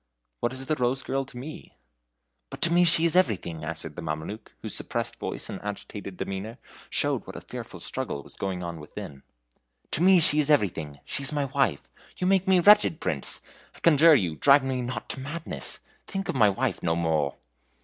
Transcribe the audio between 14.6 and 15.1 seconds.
me not